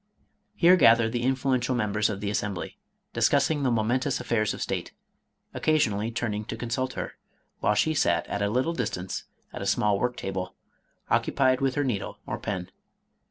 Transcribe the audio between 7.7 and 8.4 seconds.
she sat